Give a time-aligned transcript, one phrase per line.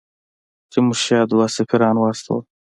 [0.71, 2.43] تیمورشاه دوه سفیران واستول.